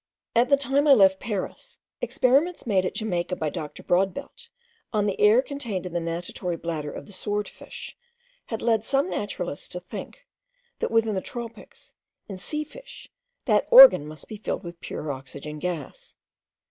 [0.35, 3.83] At the time I left Paris, experiments made at Jamaica by Dr.
[3.83, 4.47] Brodbelt,
[4.91, 7.95] on the air contained in the natatory bladder of the sword fish,
[8.47, 10.25] had led some naturalists to think,
[10.79, 11.93] that within the tropics,
[12.27, 13.11] in sea fish,
[13.45, 16.15] that organ must be filled with pure oxygen gas.